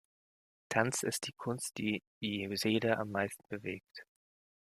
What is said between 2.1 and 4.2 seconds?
die Seele am meisten bewegt.